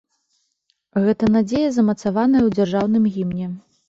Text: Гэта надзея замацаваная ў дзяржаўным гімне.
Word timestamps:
Гэта 1.07 1.29
надзея 1.35 1.67
замацаваная 1.75 2.41
ў 2.47 2.57
дзяржаўным 2.57 3.05
гімне. 3.19 3.51